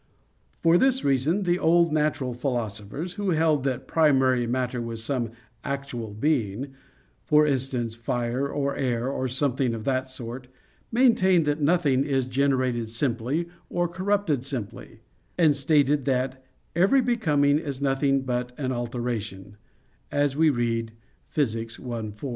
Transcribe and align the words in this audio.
For 0.57 0.79
this 0.79 1.03
reason, 1.05 1.43
the 1.43 1.59
old 1.59 1.93
natural 1.93 2.33
philosophers, 2.33 3.13
who 3.13 3.29
held 3.29 3.63
that 3.65 3.87
primary 3.87 4.47
matter 4.47 4.81
was 4.81 5.03
some 5.03 5.29
actual 5.63 6.15
being 6.15 6.73
for 7.23 7.45
instance, 7.45 7.93
fire 7.93 8.47
or 8.49 8.75
air, 8.75 9.09
or 9.09 9.27
something 9.27 9.75
of 9.75 9.83
that 9.83 10.07
sort 10.09 10.47
maintained 10.91 11.45
that 11.45 11.61
nothing 11.61 12.03
is 12.03 12.25
generated 12.25 12.89
simply, 12.89 13.47
or 13.69 13.87
corrupted 13.87 14.43
simply; 14.43 15.01
and 15.37 15.55
stated 15.55 16.05
that 16.05 16.43
"every 16.75 17.01
becoming 17.01 17.59
is 17.59 17.79
nothing 17.79 18.21
but 18.21 18.53
an 18.57 18.71
alteration," 18.71 19.55
as 20.11 20.35
we 20.35 20.49
read, 20.49 20.93
Phys. 21.31 21.79
i, 21.79 22.11
4. 22.15 22.29